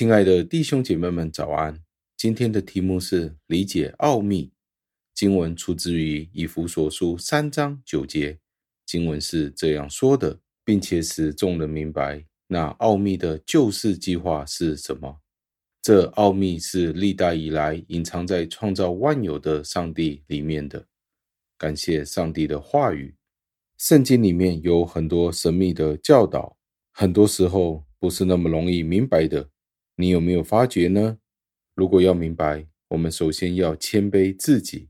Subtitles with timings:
[0.00, 1.78] 亲爱的弟兄姐妹们，早安！
[2.16, 4.50] 今天的题目是理解奥秘。
[5.14, 8.38] 经文出自于以弗所书三章九节，
[8.86, 15.20] 经文是这样说的，并且使众人明白那奥秘的救世计划是什么。
[15.82, 20.82] 这奥秘是历代以来隐藏在创造万有的上帝里面的。
[21.58, 23.14] 感谢上帝的话语，
[23.76, 26.56] 圣经里面有很多神秘的教导，
[26.90, 29.46] 很多时候不是那么容易明白的。
[30.00, 31.18] 你有没有发觉呢？
[31.74, 34.88] 如果要明白，我们首先要谦卑自己，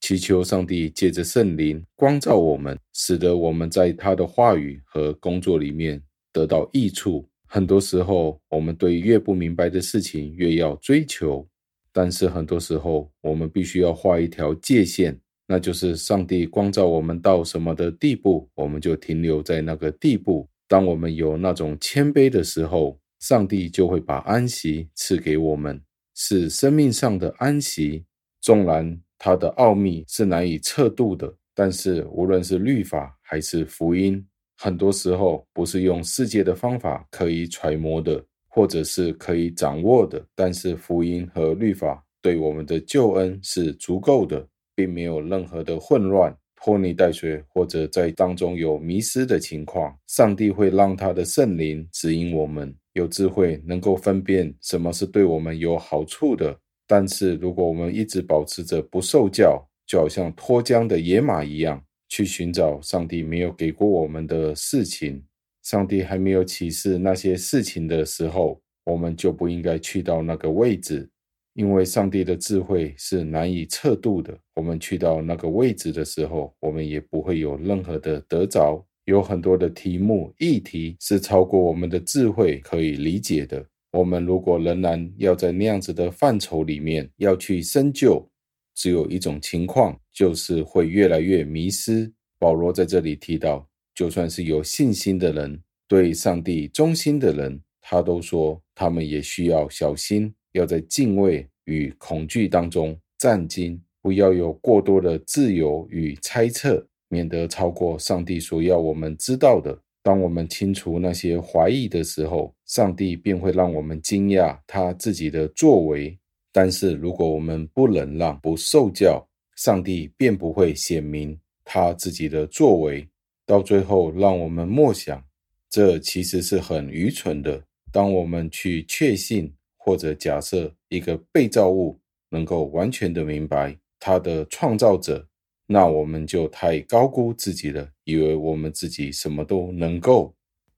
[0.00, 6.00] 祈求上帝借着圣灵光照我们，使得我们在他的话语和工作里面
[6.32, 7.28] 得到益处。
[7.48, 11.44] 很多时候，我们对越不明白的事情越要追求，
[11.92, 15.18] 但是很多时候，我们必须要画一条界限，
[15.48, 20.48] 那就是上帝光照我们到什么的地步，我们就停留在那个地步。
[20.68, 25.80] 当我们有那种谦卑的时候，上帝就会把安息赐给我们，
[26.16, 28.04] 是生命上的安息。
[28.40, 40.20] 纵然它的奥秘是难以测度的，但是无论是律法还是福音，很多时候不是用世界的方法可以揣摩的，或者是可以掌握的。
[40.34, 46.36] 但是福音和律法对我们的救恩是足够的，并没有任何的混乱。
[46.64, 56.56] 拖泥带水，或者在当中有迷失的情况，上帝会让他的圣灵指引我们，有智慧能够分辨什么是对我们有好处的。
[56.86, 65.20] 但是，如果我们一直保持着不受教，就好像脱缰的野马一样，去寻找上帝没有给过我们的事情，
[65.64, 71.08] 上帝还没有启示那些事情的时候，我们就不应该去到那个位置。
[71.54, 78.82] 因为上帝的智慧是难以测度的，我们去到那个位置的时候，我们也不会有任何的得着。
[79.04, 83.66] 有很多的题目、议题是超过我们的智慧可以理解的。
[83.90, 88.26] 我们如果仍然要在那样子的范畴里面要去深究，
[88.74, 92.10] 只有一种情况，就是会越来越迷失。
[92.38, 100.32] 保罗在这里提到，就算是有信心的人，对上帝忠心的人，他都说他们也需要小心。
[100.52, 109.78] 要在敬畏与恐惧当中站兢，不要有过多的自由与猜测，免得超过上帝所要我们知道的。
[110.02, 116.18] 当我们清除那些怀疑的时候，上帝便会让我们惊讶他自己的作为。
[116.50, 119.24] 但是如果我们不忍让、不受教，
[119.56, 123.06] 上帝便不会显明他自己的作为。
[123.46, 125.22] 到最后，让我们默想，
[125.70, 127.62] 这其实是很愚蠢的。
[127.92, 129.52] 当我们去确信。
[129.84, 131.98] 或者假设一个被造物
[132.30, 135.26] 能够完全的明白他的创造者，
[135.66, 140.32] 那我们就太高估自己了，以为我们自己什么都能够，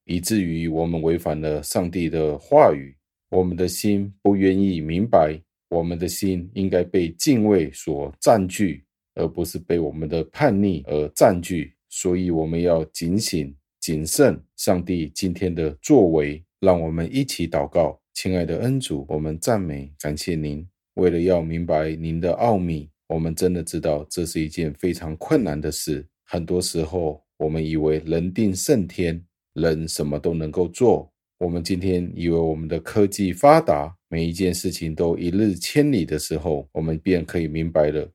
[0.04, 2.96] 以至于我们违反了上帝的话语。
[3.30, 5.38] 我们的心不愿意明白，
[5.68, 8.84] 我们的心应该被敬畏所占据，
[9.14, 11.74] 而不是被我们的叛逆而占据。
[11.88, 14.42] 所以我们要警醒、谨慎。
[14.56, 18.00] 上帝今天的作为，让我们一起祷告。
[18.14, 20.64] 亲爱的恩主，我们赞美感谢您。
[20.94, 26.06] 为了要明白您的奥秘，我们真的知道这是一件非常困难的事。
[26.24, 29.20] 很多时候，我们以为人定胜天，
[29.54, 31.12] 人什么都能够做。
[31.38, 38.08] 我们今天以为我们的科技发达，每一件事情都一日千里的时候，我们便可以明白了。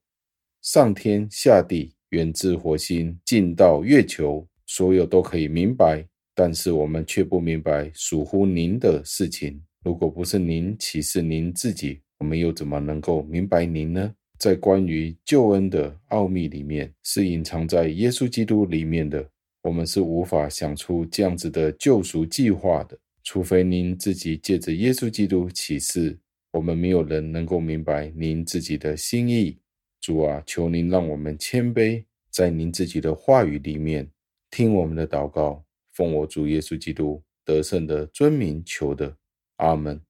[0.62, 9.62] 上天下地，远至火星，近到月球，所有都可以明白，但是我们却不明白属乎您的事情。
[9.84, 14.14] 如果不是您启示您自己，我们又怎么能够明白您呢？
[14.38, 19.30] 在关于救恩的奥秘里面，是隐藏在耶稣基督里面的，
[19.64, 26.20] 我们是无法想出这样子的救赎计划的，除非您自己借着耶稣基督启示。
[26.52, 29.60] 我们没有人能够明白您自己的心意。
[30.02, 34.10] 主啊，求您让我们谦卑，在您自己的话语里面
[34.50, 35.64] 听我们的祷告，
[35.94, 39.16] 奉我主耶稣基督得胜的尊名求的。
[39.60, 40.02] Amen.